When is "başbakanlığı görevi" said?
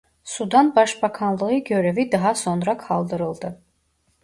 0.75-2.11